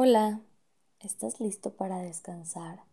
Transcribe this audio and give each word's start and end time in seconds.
Hola, 0.00 0.42
¿estás 1.00 1.40
listo 1.40 1.72
para 1.72 1.98
descansar? 1.98 2.84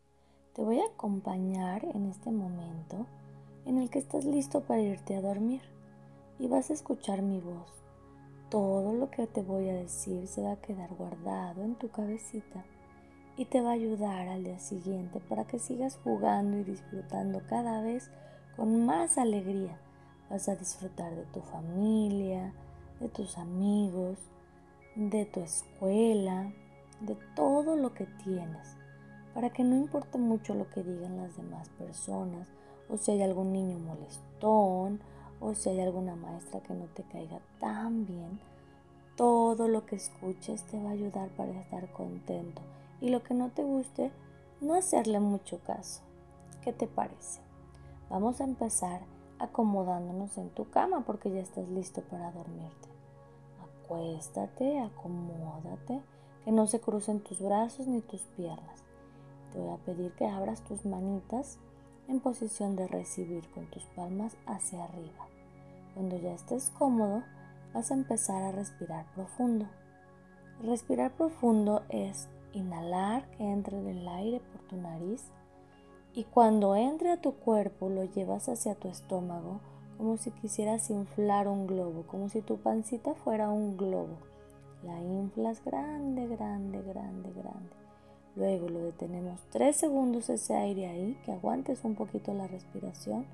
Te 0.56 0.64
voy 0.64 0.80
a 0.80 0.88
acompañar 0.88 1.86
en 1.94 2.08
este 2.08 2.32
momento 2.32 3.06
en 3.66 3.78
el 3.78 3.92
que 3.92 4.00
estás 4.00 4.26
listo 4.26 4.62
para 4.62 4.82
irte 4.82 5.16
a 5.16 5.22
dormir 5.22 5.62
y 6.40 6.48
vas 6.48 6.72
a 6.72 6.74
escuchar 6.74 7.22
mi 7.22 7.40
voz. 7.40 7.72
Todo 8.50 8.92
lo 8.92 9.12
que 9.12 9.28
te 9.28 9.44
voy 9.44 9.70
a 9.70 9.76
decir 9.76 10.26
se 10.26 10.42
va 10.42 10.54
a 10.54 10.62
quedar 10.62 10.96
guardado 10.96 11.64
en 11.64 11.76
tu 11.76 11.92
cabecita 11.92 12.66
y 13.38 13.46
te 13.46 13.62
va 13.62 13.70
a 13.70 13.74
ayudar 13.74 14.28
al 14.28 14.44
día 14.44 14.58
siguiente 14.58 15.20
para 15.20 15.46
que 15.46 15.60
sigas 15.60 16.00
jugando 16.04 16.58
y 16.58 16.64
disfrutando 16.64 17.44
cada 17.48 17.84
vez 17.84 18.10
con 18.56 18.84
más 18.84 19.20
alegría. 19.20 19.80
Vas 20.32 20.50
a 20.50 20.56
disfrutar 20.56 21.14
de 21.16 21.26
tu 21.26 21.42
familia, 21.42 22.52
de 23.00 23.10
tus 23.10 23.38
amigos, 23.38 24.18
de 24.96 25.26
tu 25.26 25.42
escuela, 25.42 26.52
de 27.02 27.16
todo 27.36 27.76
lo 27.76 27.94
que 27.94 28.06
tienes, 28.24 28.76
para 29.34 29.50
que 29.50 29.64
no 29.64 29.76
importe 29.76 30.18
mucho 30.18 30.54
lo 30.54 30.70
que 30.70 30.84
digan 30.84 31.18
las 31.18 31.36
demás 31.36 31.70
personas, 31.70 32.48
o 32.90 32.98
si 32.98 33.12
hay 33.12 33.22
algún 33.22 33.52
niño 33.52 33.80
molestón, 33.80 35.02
o 35.40 35.54
si 35.54 35.70
hay 35.70 35.82
alguna 35.82 36.16
maestra 36.16 36.62
que 36.62 36.74
no 36.74 36.86
te 36.86 37.04
caiga 37.04 37.40
tan 37.60 38.06
bien, 38.06 38.40
todo 39.16 39.68
lo 39.68 39.86
que 39.86 39.96
escuches 39.96 40.64
te 40.64 40.82
va 40.82 40.90
a 40.90 40.94
ayudar 40.94 41.30
para 41.30 41.52
estar 41.52 41.92
contento 41.92 42.62
y 43.02 43.10
lo 43.10 43.24
que 43.24 43.34
no 43.34 43.50
te 43.50 43.64
guste, 43.64 44.12
no 44.62 44.74
hacerle 44.74 45.20
mucho 45.20 45.60
caso. 45.60 46.02
¿Qué 46.62 46.74
te 46.74 46.88
parece? 46.88 47.42
Vamos 48.10 48.42
a 48.42 48.46
empezar 48.46 49.02
acomodándonos 49.40 50.38
en 50.38 50.50
tu 50.50 50.70
cama 50.70 51.04
porque 51.06 51.32
ya 51.32 51.42
estás 51.42 51.68
listo 51.70 52.02
para 52.02 52.32
dormirte. 52.32 52.90
Acuéstate, 53.84 54.80
acomódate 54.80 56.02
que 56.46 56.52
no 56.52 56.68
se 56.68 56.80
crucen 56.80 57.20
tus 57.22 57.42
brazos 57.42 57.88
ni 57.88 58.02
tus 58.02 58.22
piernas. 58.38 58.84
Te 59.52 59.60
voy 59.60 59.74
a 59.74 59.78
pedir 59.78 60.12
que 60.14 60.28
abras 60.28 60.64
tus 60.64 60.86
manitas 60.86 61.58
en 62.08 62.20
posición 62.20 62.76
de 62.76 62.88
recibir 62.88 63.50
con 63.50 63.66
tus 63.72 63.84
palmas 63.88 64.38
hacia 64.46 64.84
arriba. 64.84 65.28
Cuando 65.96 66.18
ya 66.18 66.34
estés 66.34 66.70
cómodo, 66.78 67.24
vas 67.74 67.90
a 67.90 67.96
empezar 67.96 68.44
a 68.44 68.52
respirar 68.52 69.08
profundo. 69.16 69.66
Respirar 70.62 71.12
profundo 71.14 71.82
es 71.90 72.30
inhalar 72.54 73.28
que 73.32 73.44
entre 73.44 73.80
el 73.80 74.08
aire 74.08 74.40
por 74.40 74.62
tu 74.68 74.78
nariz 74.78 75.24
y 76.14 76.26
cuando 76.26 76.76
entre 76.76 77.12
a 77.12 77.20
tu 77.20 77.34
cuerpo 77.34 77.90
lo 77.90 78.04
llevas 78.06 78.48
hacia 78.50 78.76
tu 78.76 78.88
estómago 78.88 79.60
como 79.98 80.18
si 80.18 80.32
quisieras 80.32 80.90
inflar 80.90 81.48
un 81.48 81.68
globo, 81.68 82.04
como 82.08 82.30
si 82.30 82.42
tu 82.42 82.58
pancita 82.58 83.16
fuera 83.16 83.50
un 83.50 83.78
globo 83.78 84.18
la 84.86 85.02
inflas 85.02 85.64
grande, 85.64 86.28
grande, 86.28 86.82
grande, 86.82 87.32
grande. 87.32 87.76
Luego 88.36 88.70
lo 88.70 88.80
detenemos 88.80 89.40
tres 89.50 89.78
segundos 89.78 90.30
ese 90.30 90.56
aire 90.56 90.88
ahí, 90.88 91.18
que 91.26 91.32
aguantes 91.32 91.84
un 91.84 91.96
poquito 91.96 92.34
la 92.34 92.48
respiración. 92.48 93.26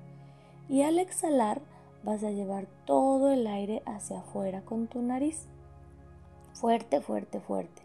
Y 0.68 0.82
al 0.82 0.98
exhalar 0.98 1.60
vas 2.04 2.22
a 2.24 2.30
llevar 2.30 2.66
todo 2.86 3.30
el 3.30 3.46
aire 3.46 3.82
hacia 3.84 4.20
afuera 4.20 4.62
con 4.62 4.86
tu 4.86 5.02
nariz. 5.02 5.46
Fuerte, 6.54 7.00
fuerte, 7.00 7.40
fuerte. 7.40 7.82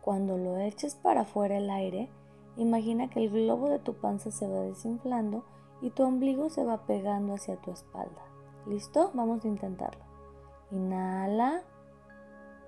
Cuando 0.00 0.38
lo 0.38 0.58
eches 0.58 0.94
para 0.94 1.22
afuera 1.22 1.58
el 1.58 1.70
aire, 1.70 2.08
imagina 2.56 3.10
que 3.10 3.20
el 3.20 3.30
globo 3.30 3.68
de 3.68 3.80
tu 3.80 3.94
panza 3.94 4.30
se 4.30 4.46
va 4.46 4.60
desinflando 4.60 5.44
y 5.82 5.90
tu 5.90 6.04
ombligo 6.04 6.50
se 6.50 6.64
va 6.64 6.86
pegando 6.86 7.34
hacia 7.34 7.56
tu 7.56 7.72
espalda. 7.72 8.22
¿Listo? 8.66 9.10
Vamos 9.14 9.44
a 9.44 9.48
intentarlo. 9.48 10.04
Inhala 10.70 11.62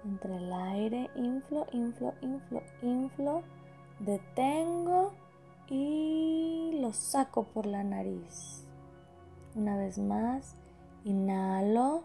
entre 0.06 0.36
el 0.36 0.52
aire, 0.52 1.10
inflo, 1.16 1.66
inflo, 1.72 2.14
inflo, 2.22 2.62
inflo, 2.82 3.42
detengo 3.98 5.12
y 5.68 6.78
lo 6.80 6.92
saco 6.92 7.44
por 7.44 7.66
la 7.66 7.82
nariz. 7.82 8.64
Una 9.54 9.76
vez 9.76 9.98
más, 9.98 10.54
inhalo, 11.04 12.04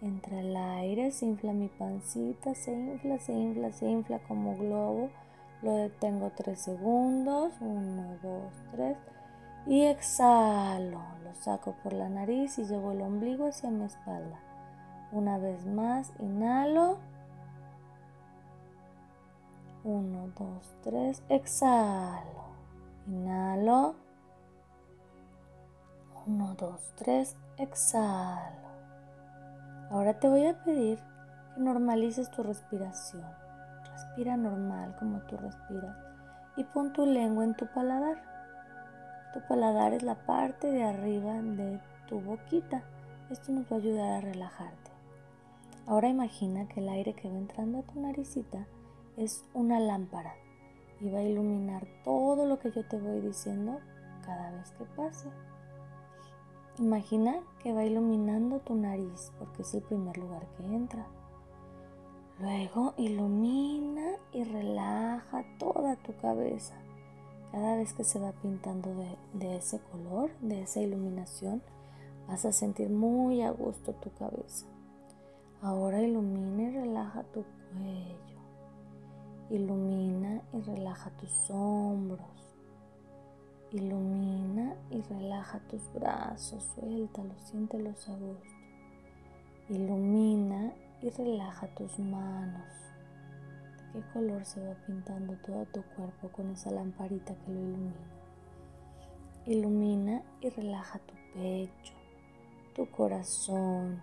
entre 0.00 0.40
el 0.40 0.56
aire, 0.56 1.10
se 1.10 1.26
infla 1.26 1.52
mi 1.52 1.68
pancita, 1.68 2.54
se 2.54 2.72
infla, 2.72 3.18
se 3.18 3.32
infla, 3.32 3.72
se 3.72 3.90
infla 3.90 4.20
como 4.20 4.56
globo. 4.56 5.10
Lo 5.62 5.74
detengo 5.74 6.30
tres 6.36 6.60
segundos, 6.60 7.52
uno, 7.60 8.16
dos, 8.22 8.52
tres. 8.70 8.96
Y 9.66 9.82
exhalo, 9.82 11.02
lo 11.24 11.34
saco 11.34 11.74
por 11.82 11.92
la 11.92 12.08
nariz 12.08 12.58
y 12.58 12.64
llevo 12.64 12.92
el 12.92 13.02
ombligo 13.02 13.48
hacia 13.48 13.70
mi 13.70 13.84
espalda. 13.84 14.38
Una 15.10 15.36
vez 15.38 15.66
más, 15.66 16.12
inhalo. 16.20 16.98
1, 19.84 20.32
2, 20.36 20.76
3, 20.82 21.22
exhalo. 21.28 22.48
Inhalo. 23.06 23.94
1, 26.26 26.54
2, 26.54 26.92
3, 26.96 27.36
exhalo. 27.58 28.68
Ahora 29.90 30.18
te 30.18 30.28
voy 30.28 30.46
a 30.46 30.62
pedir 30.64 30.98
que 31.54 31.60
normalices 31.60 32.30
tu 32.30 32.42
respiración. 32.42 33.24
Respira 33.92 34.36
normal 34.36 34.96
como 34.98 35.20
tú 35.22 35.36
respiras 35.36 35.96
y 36.56 36.64
pon 36.64 36.92
tu 36.92 37.06
lengua 37.06 37.44
en 37.44 37.54
tu 37.54 37.66
paladar. 37.66 38.20
Tu 39.32 39.40
paladar 39.46 39.92
es 39.92 40.02
la 40.02 40.16
parte 40.26 40.70
de 40.70 40.82
arriba 40.82 41.34
de 41.40 41.80
tu 42.08 42.20
boquita. 42.20 42.82
Esto 43.30 43.52
nos 43.52 43.64
va 43.70 43.76
a 43.76 43.78
ayudar 43.78 44.12
a 44.12 44.20
relajarte. 44.20 44.90
Ahora 45.86 46.08
imagina 46.08 46.66
que 46.66 46.80
el 46.80 46.88
aire 46.88 47.14
que 47.14 47.30
va 47.30 47.38
entrando 47.38 47.78
a 47.78 47.82
tu 47.82 48.00
naricita 48.00 48.66
es 49.18 49.44
una 49.52 49.80
lámpara 49.80 50.34
y 51.00 51.10
va 51.10 51.18
a 51.18 51.24
iluminar 51.24 51.86
todo 52.04 52.46
lo 52.46 52.58
que 52.58 52.70
yo 52.70 52.86
te 52.86 52.98
voy 52.98 53.20
diciendo 53.20 53.80
cada 54.24 54.52
vez 54.52 54.70
que 54.72 54.84
pase. 54.84 55.28
Imagina 56.78 57.40
que 57.60 57.72
va 57.72 57.84
iluminando 57.84 58.60
tu 58.60 58.74
nariz 58.76 59.32
porque 59.38 59.62
es 59.62 59.74
el 59.74 59.82
primer 59.82 60.16
lugar 60.16 60.46
que 60.56 60.64
entra. 60.64 61.06
Luego 62.40 62.94
ilumina 62.96 64.12
y 64.32 64.44
relaja 64.44 65.44
toda 65.58 65.96
tu 65.96 66.16
cabeza. 66.18 66.74
Cada 67.50 67.76
vez 67.76 67.94
que 67.94 68.04
se 68.04 68.20
va 68.20 68.30
pintando 68.30 68.94
de, 69.32 69.56
ese 69.56 69.80
color, 69.80 70.30
de 70.40 70.62
esa 70.62 70.80
iluminación, 70.80 71.62
vas 72.28 72.44
a 72.44 72.52
sentir 72.52 72.90
muy 72.90 73.42
a 73.42 73.50
gusto 73.50 73.94
tu 73.94 74.12
cabeza. 74.12 74.66
Ahora 75.60 76.00
ilumina 76.00 76.62
y 76.62 76.70
relaja 76.70 77.24
tu 77.24 77.44
cuello. 77.72 78.37
Ilumina 79.50 80.42
y 80.52 80.60
relaja 80.60 81.10
tus 81.12 81.50
hombros. 81.50 82.20
Ilumina 83.72 84.74
y 84.90 85.00
relaja 85.00 85.58
tus 85.70 85.90
brazos, 85.94 86.62
suéltalos, 86.74 87.40
siéntelos 87.42 88.08
a 88.10 88.16
gusto. 88.16 88.48
Ilumina 89.70 90.74
y 91.00 91.08
relaja 91.10 91.66
tus 91.68 91.98
manos. 91.98 92.68
¿De 93.94 94.00
qué 94.00 94.12
color 94.12 94.44
se 94.44 94.66
va 94.66 94.74
pintando 94.86 95.34
todo 95.38 95.64
tu 95.66 95.82
cuerpo 95.96 96.28
con 96.28 96.50
esa 96.50 96.70
lamparita 96.70 97.34
que 97.34 97.50
lo 97.50 97.60
ilumina? 97.60 98.18
Ilumina 99.46 100.22
y 100.42 100.50
relaja 100.50 100.98
tu 100.98 101.14
pecho, 101.32 101.94
tu 102.74 102.90
corazón. 102.90 104.02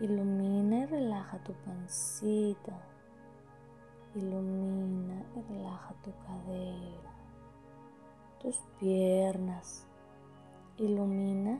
Ilumina 0.00 0.80
y 0.80 0.86
relaja 0.86 1.36
tu 1.44 1.52
pancita, 1.52 2.72
Ilumina 4.14 5.24
y 5.34 5.52
relaja 5.52 5.94
tu 6.04 6.10
cadera, 6.26 7.12
tus 8.40 8.56
piernas. 8.78 9.86
Ilumina 10.76 11.58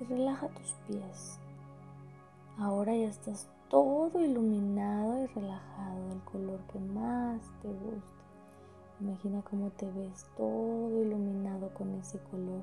y 0.00 0.04
relaja 0.04 0.48
tus 0.48 0.72
pies. 0.86 1.38
Ahora 2.58 2.94
ya 2.94 3.08
estás 3.08 3.48
todo 3.68 4.20
iluminado 4.24 5.22
y 5.22 5.26
relajado 5.26 6.08
del 6.08 6.20
color 6.24 6.60
que 6.72 6.78
más 6.78 7.40
te 7.60 7.68
guste. 7.68 8.22
Imagina 9.00 9.42
cómo 9.42 9.70
te 9.70 9.90
ves 9.90 10.26
todo 10.36 11.02
iluminado 11.02 11.74
con 11.74 11.94
ese 11.96 12.18
color 12.30 12.62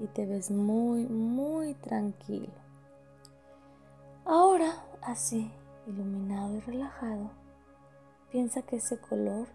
y 0.00 0.06
te 0.06 0.26
ves 0.26 0.50
muy, 0.50 1.06
muy 1.06 1.74
tranquilo. 1.74 2.52
Ahora, 4.24 4.84
así, 5.02 5.50
iluminado 5.86 6.56
y 6.56 6.60
relajado, 6.60 7.30
Piensa 8.30 8.62
que 8.62 8.76
ese 8.76 8.98
color 8.98 9.48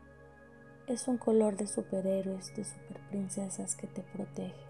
es 0.87 1.07
un 1.07 1.17
color 1.17 1.57
de 1.57 1.67
superhéroes, 1.67 2.55
de 2.55 2.65
superprincesas 2.65 3.75
que 3.75 3.87
te 3.87 4.01
protege. 4.01 4.65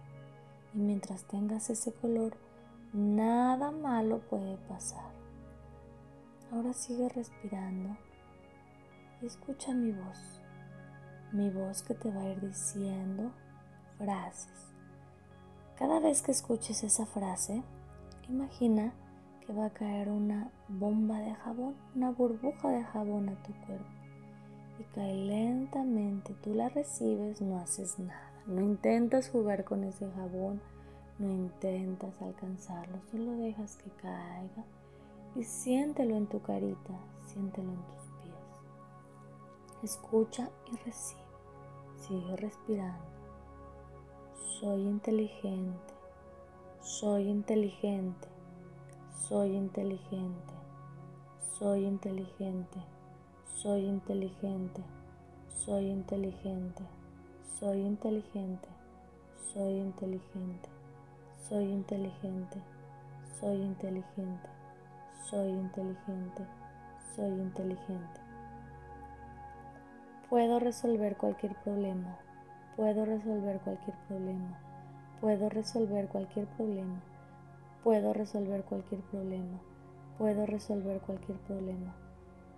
Y 0.74 0.80
mientras 0.80 1.24
tengas 1.24 1.70
ese 1.70 1.94
color, 1.94 2.36
nada 2.92 3.72
malo 3.72 4.20
puede 4.30 4.58
pasar. 4.68 5.12
Ahora 6.52 6.74
sigue 6.74 7.10
respirando 7.10 7.98
y 9.22 9.26
escucha 9.26 9.74
mi 9.74 9.92
voz. 9.92 10.42
Mi 11.32 11.50
voz 11.50 11.82
que 11.82 11.96
te 11.96 12.12
va 12.12 12.22
a 12.22 12.30
ir 12.30 12.42
diciendo 12.42 13.32
frases. 13.98 14.74
Cada 15.78 16.00
vez 16.00 16.22
que 16.22 16.32
escuches 16.32 16.84
esa 16.84 17.06
frase, 17.06 17.64
imagina 18.30 18.94
que 19.46 19.54
va 19.54 19.66
a 19.66 19.74
caer 19.74 20.10
una 20.10 20.50
bomba 20.68 21.20
de 21.20 21.34
jabón, 21.36 21.76
una 21.96 22.12
burbuja 22.12 22.70
de 22.70 22.84
jabón 22.84 23.30
a 23.30 23.44
tu 23.44 23.54
cuerpo. 23.66 23.86
y 24.80 24.84
cae 24.96 25.14
lentamente. 25.14 26.34
Tú 26.42 26.54
la 26.54 26.70
recibes, 26.70 27.42
no 27.42 27.60
haces 27.60 28.00
nada. 28.00 28.32
No 28.48 28.62
intentas 28.62 29.30
jugar 29.30 29.64
con 29.64 29.84
ese 29.84 30.10
jabón, 30.12 30.62
no 31.20 31.30
intentas 31.30 32.22
alcanzarlo, 32.22 33.00
solo 33.12 33.34
dejas 33.34 33.78
que 33.78 33.90
caiga 33.92 34.66
y 35.36 35.44
siéntelo 35.44 36.16
en 36.16 36.28
tu 36.28 36.42
carita, 36.42 36.94
siéntelo 37.26 37.70
en 37.72 37.84
tus 37.86 38.12
pies. 38.22 38.36
Escucha 39.84 40.50
y 40.72 40.78
recibe. 40.78 41.22
Sigue 41.98 42.36
respirando. 42.36 43.06
Soy 44.60 44.82
inteligente. 44.82 45.94
Soy 46.82 47.30
inteligente. 47.30 48.33
Soy 49.30 49.56
inteligente. 49.56 50.54
Soy 51.58 51.86
inteligente. 51.86 52.78
Soy 53.46 53.86
inteligente. 53.86 54.82
Soy 55.48 55.90
inteligente. 55.90 56.84
Soy 57.58 57.80
inteligente. 57.80 58.68
Soy 59.54 59.80
inteligente. 59.80 60.68
Soy 61.48 61.64
inteligente. 61.72 62.58
Soy 63.40 63.62
inteligente. 63.62 64.50
Soy 65.30 65.50
inteligente. 65.52 66.46
Soy 67.16 67.30
inteligente. 67.30 68.20
Puedo 70.30 70.60
resolver 70.60 71.16
cualquier 71.16 71.56
problema. 71.64 72.20
Puedo 72.76 73.06
resolver 73.06 73.62
cualquier 73.62 73.96
problema. 74.10 74.60
Puedo 75.22 75.48
resolver 75.48 76.10
cualquier 76.10 76.46
problema. 76.58 77.02
Puedo 77.84 78.14
resolver 78.14 78.64
cualquier 78.64 79.02
problema. 79.02 79.60
Puedo 80.18 80.46
resolver 80.46 81.02
cualquier 81.02 81.38
problema. 81.40 81.94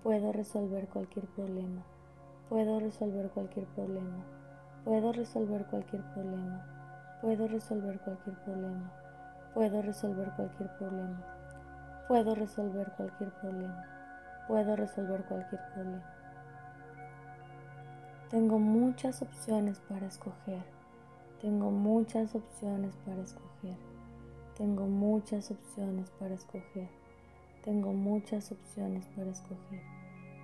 Puedo 0.03 0.31
resolver 0.31 0.87
cualquier 0.87 1.25
problema. 1.25 1.83
Puedo 2.47 2.79
resolver 2.79 3.29
cualquier 3.31 3.65
problema. 3.65 4.23
Puedo 4.83 5.11
resolver 5.13 5.65
cualquier 5.65 6.03
problema. 6.13 6.63
Puedo 7.21 7.47
resolver 7.47 7.99
cualquier 8.01 8.35
problema. 8.43 8.91
Puedo 9.55 9.81
resolver 9.81 10.29
cualquier 10.35 10.69
problema. 10.77 11.23
Puedo 12.07 12.35
resolver 12.35 12.91
cualquier 12.95 13.31
problema. 13.31 13.85
Puedo 14.47 14.75
resolver 14.75 15.23
cualquier 15.25 15.61
problema. 15.73 16.03
Tengo 18.29 18.59
muchas 18.59 19.23
opciones 19.23 19.79
para 19.89 20.05
escoger. 20.05 20.61
Tengo 21.41 21.71
muchas 21.71 22.35
opciones 22.35 22.95
para 22.97 23.21
escoger. 23.23 23.94
Tengo 24.55 24.87
muchas 24.87 25.51
opciones 25.51 26.09
para 26.11 26.33
escoger. 26.33 26.87
Tengo 27.61 27.91
muchas 27.91 28.53
opciones 28.53 29.05
para 29.07 29.31
escoger. 29.31 29.81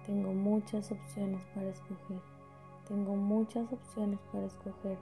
Tengo 0.06 0.34
muchas 0.34 0.92
opciones 0.92 1.42
para 1.56 1.70
escoger. 1.70 2.20
Tengo 2.86 3.16
muchas 3.16 3.72
opciones 3.72 4.20
para 4.34 4.48
escoger. 4.48 4.98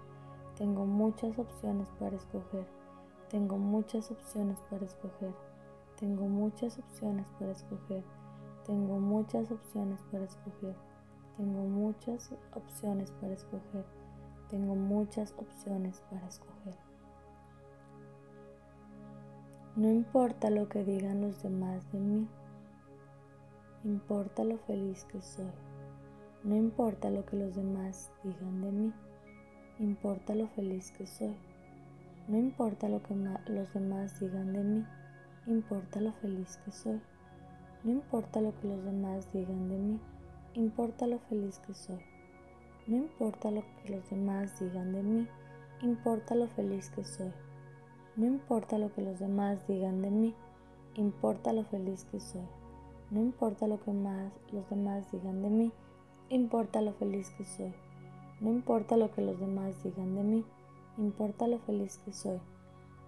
Tengo 0.56 0.86
muchas 0.86 1.40
opciones 1.40 1.88
para 1.98 2.18
escoger. 2.18 2.68
Tengo 3.32 3.58
muchas 3.58 4.12
opciones 4.12 4.60
para 4.70 4.86
escoger. 4.86 5.34
Tengo 5.98 6.28
muchas 6.28 6.78
opciones 6.78 7.26
para 7.40 7.52
escoger. 7.52 8.04
Tengo 8.68 9.00
muchas 9.00 9.50
opciones 9.52 10.00
para 10.12 10.26
escoger. 10.26 10.76
Tengo 11.36 11.64
muchas 11.64 12.32
opciones 12.54 13.12
para 13.20 13.34
escoger. 13.34 13.86
Tengo 14.50 14.76
muchas 14.76 15.34
opciones 15.40 16.04
para 16.12 16.28
escoger. 16.28 16.89
No 19.80 19.90
importa 19.90 20.50
lo 20.50 20.68
que 20.68 20.84
digan 20.84 21.22
los 21.22 21.42
demás 21.42 21.90
de 21.94 22.00
mí. 22.00 22.28
Importa 23.86 24.44
lo 24.44 24.58
feliz 24.58 25.06
que 25.06 25.22
soy. 25.22 25.54
No 26.44 26.58
importa 26.58 27.10
lo 27.10 27.26
que 27.26 27.38
los 27.38 27.56
demás 27.56 28.12
digan 28.22 28.62
de 28.62 28.72
mí, 28.74 28.94
importa 29.80 30.36
lo 30.36 30.50
feliz 30.50 30.92
que 30.92 31.08
soy. 31.08 31.34
No 32.28 32.38
importa 32.38 32.90
lo 32.90 33.02
que 33.02 33.16
los 33.48 33.74
demás 33.74 34.20
digan 34.20 34.52
de 34.52 34.64
mí, 34.66 34.86
importa 35.48 36.02
lo 36.02 36.12
feliz 36.12 36.60
que 36.66 36.74
soy. 36.74 37.00
No 37.86 37.94
importa 37.94 38.42
lo 38.42 38.54
que 38.60 38.68
los 38.68 38.84
demás 38.84 39.32
digan 39.32 39.70
de 39.70 39.78
mí, 39.78 40.00
importa 40.56 41.08
lo 41.08 41.20
feliz 41.20 41.58
que 41.60 41.74
soy. 41.74 42.02
No 42.86 42.98
importa 42.98 43.50
lo 43.50 43.62
que 43.62 43.92
los 43.92 44.10
demás 44.10 44.60
digan 44.60 44.92
de 44.92 45.04
mí, 45.04 45.28
importa 45.82 46.36
lo 46.36 46.48
feliz 46.50 46.90
que 46.90 47.06
soy. 47.06 47.32
No 48.16 48.26
importa 48.26 48.78
lo 48.78 48.94
que 48.94 49.02
los 49.02 49.20
demás 49.20 49.68
digan 49.68 50.02
de 50.02 50.12
mí, 50.12 50.36
importa 50.96 51.54
lo 51.54 51.64
feliz 51.66 52.06
que 52.12 52.20
soy. 52.20 52.48
No 53.12 53.20
importa 53.20 53.68
lo 53.68 53.80
que 53.82 53.92
más 53.92 54.32
los 54.52 54.70
demás 54.70 55.12
digan 55.12 55.42
de 55.42 55.50
mí, 55.50 55.72
Importa 56.32 56.82
lo 56.82 56.94
feliz 56.94 57.32
que 57.32 57.44
soy. 57.44 57.74
No 58.40 58.52
importa 58.52 58.98
lo 58.98 59.10
que 59.10 59.24
los 59.24 59.40
demás 59.40 59.84
digan 59.84 60.16
de 60.16 60.22
mí. 60.22 60.46
Importa 61.00 61.48
lo 61.48 61.58
feliz 61.58 61.98
que 62.06 62.14
soy. 62.14 62.40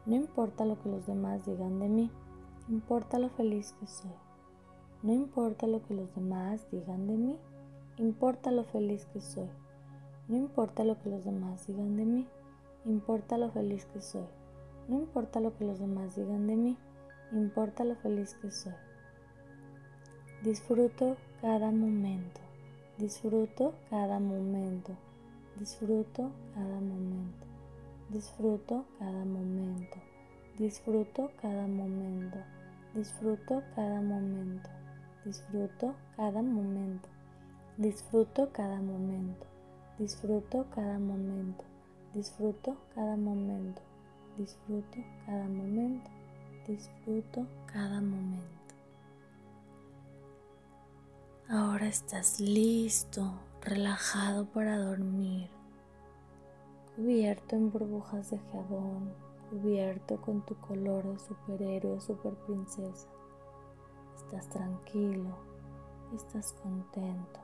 No 0.08 0.16
importa 0.16 0.66
lo 0.66 0.82
que 0.82 0.90
los 0.90 1.06
demás 1.06 1.46
digan 1.46 1.80
de 1.80 1.88
mí. 1.88 2.10
Importa 2.68 3.20
lo 3.20 3.30
feliz 3.30 3.76
que 3.80 3.86
soy. 3.86 4.10
No 5.04 5.14
importa 5.14 5.68
lo 5.68 5.84
que 5.84 5.94
los 5.94 6.16
demás 6.16 6.66
digan 6.72 7.06
de 7.06 7.16
mí. 7.16 7.38
Importa 7.98 8.50
lo 8.50 8.64
feliz 8.64 9.06
que 9.14 9.22
soy. 9.22 9.50
No 10.28 10.36
importa 10.36 10.84
lo 10.84 11.00
que 11.00 11.10
los 11.10 11.24
demás 11.24 11.68
digan 11.68 11.96
de 11.96 12.06
mí. 12.06 12.28
Importa 12.86 13.38
lo 13.38 13.52
feliz 13.52 13.86
que 13.86 14.02
soy. 14.02 14.26
No 14.88 14.98
importa 14.98 15.40
lo 15.40 15.58
que 15.58 15.66
los 15.66 15.80
demás 15.80 16.16
digan 16.16 16.48
de 16.48 16.56
mí. 16.56 16.78
Importa 17.32 17.84
lo 17.84 17.96
feliz 17.96 18.36
que 18.42 18.52
soy. 18.52 18.74
Disfruto 20.44 21.18
cada 21.42 21.72
momento. 21.72 22.42
Disfruto 23.02 23.74
cada 23.90 24.20
momento, 24.20 24.94
disfruto 25.58 26.30
cada 26.54 26.80
momento, 26.80 27.48
disfruto 28.10 28.86
cada 29.00 29.24
momento, 29.24 29.98
disfruto 30.60 31.32
cada 31.42 31.66
momento, 31.66 32.40
disfruto 32.94 33.56
cada 33.76 34.02
momento, 34.04 34.70
disfruto 35.26 36.12
cada 36.14 36.42
momento, 36.42 37.08
disfruto 37.78 38.52
cada 38.52 38.82
momento, 38.82 39.48
disfruto 39.98 40.68
cada 40.76 41.00
momento, 41.00 41.64
disfruto 42.14 42.78
cada 42.94 43.18
momento, 43.18 43.82
disfruto 44.38 44.98
cada 45.26 45.48
momento, 45.48 46.10
disfruto 46.68 47.46
cada 47.66 48.02
momento. 48.02 48.52
Ahora 51.50 51.88
estás 51.88 52.40
listo, 52.40 53.34
relajado 53.62 54.46
para 54.46 54.78
dormir, 54.78 55.50
cubierto 56.96 57.56
en 57.56 57.72
burbujas 57.72 58.32
de 58.32 58.40
jabón, 58.52 59.14
cubierto 59.50 60.22
con 60.22 60.46
tu 60.46 60.56
color 60.56 61.04
de 61.04 61.20
superhéroe, 61.20 62.00
super 62.00 62.34
princesa. 62.46 63.08
Estás 64.16 64.48
tranquilo, 64.50 65.36
estás 66.16 66.54
contento, 66.54 67.40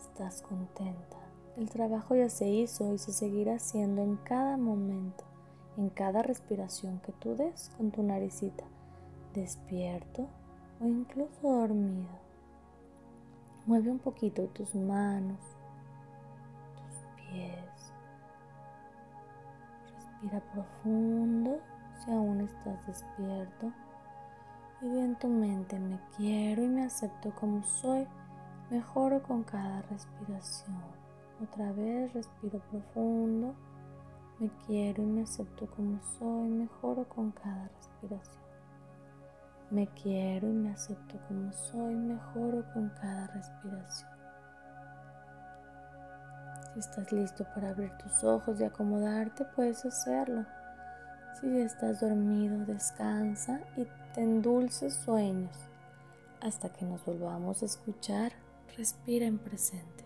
estás 0.00 0.42
contenta. 0.42 1.18
El 1.56 1.70
trabajo 1.70 2.16
ya 2.16 2.28
se 2.28 2.48
hizo 2.48 2.92
y 2.92 2.98
se 2.98 3.12
seguirá 3.12 3.54
haciendo 3.54 4.02
en 4.02 4.16
cada 4.16 4.56
momento, 4.56 5.24
en 5.76 5.90
cada 5.90 6.22
respiración 6.22 7.00
que 7.00 7.12
tú 7.12 7.36
des 7.36 7.70
con 7.76 7.90
tu 7.90 8.02
naricita, 8.02 8.64
despierto 9.34 10.26
o 10.80 10.86
incluso 10.86 11.40
dormido. 11.42 12.26
Mueve 13.66 13.90
un 13.90 13.98
poquito 13.98 14.46
tus 14.48 14.74
manos, 14.74 15.40
tus 16.76 17.26
pies. 17.30 17.92
Respira 19.94 20.40
profundo 20.52 21.58
si 22.04 22.12
aún 22.12 22.40
estás 22.42 22.86
despierto. 22.86 23.72
Y 24.82 24.88
di 24.88 24.98
en 24.98 25.16
tu 25.16 25.28
mente, 25.28 25.78
me 25.78 25.98
quiero 26.16 26.62
y 26.62 26.68
me 26.68 26.84
acepto 26.84 27.34
como 27.34 27.62
soy. 27.64 28.06
Mejoro 28.70 29.22
con 29.22 29.42
cada 29.42 29.82
respiración. 29.82 30.76
Otra 31.42 31.72
vez 31.72 32.12
respiro 32.12 32.60
profundo. 32.70 33.54
Me 34.38 34.50
quiero 34.66 35.02
y 35.02 35.06
me 35.06 35.22
acepto 35.22 35.66
como 35.66 36.00
soy. 36.18 36.48
Mejoro 36.48 37.08
con 37.08 37.30
cada 37.32 37.68
respiración. 37.68 38.46
Me 39.70 39.88
quiero 39.88 40.48
y 40.48 40.52
me 40.52 40.70
acepto 40.70 41.18
como 41.26 41.52
soy, 41.52 41.96
mejoro 41.96 42.64
con 42.72 42.88
cada 42.90 43.26
respiración. 43.26 44.10
Si 46.72 46.78
estás 46.78 47.10
listo 47.10 47.44
para 47.52 47.70
abrir 47.70 47.90
tus 47.98 48.22
ojos 48.22 48.60
y 48.60 48.64
acomodarte, 48.64 49.44
puedes 49.56 49.84
hacerlo. 49.84 50.46
Si 51.40 51.50
ya 51.50 51.64
estás 51.64 52.00
dormido, 52.00 52.64
descansa 52.64 53.60
y 53.76 53.88
ten 54.14 54.40
dulces 54.40 54.94
sueños. 54.94 55.56
Hasta 56.40 56.68
que 56.68 56.84
nos 56.84 57.04
volvamos 57.04 57.62
a 57.62 57.66
escuchar, 57.66 58.32
respira 58.76 59.26
en 59.26 59.38
presente. 59.38 60.05